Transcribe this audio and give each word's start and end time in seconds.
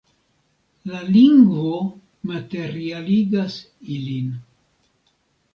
La 0.93 1.01
lingvo 1.09 1.75
materialigas 2.31 3.59
ilin. 3.99 4.33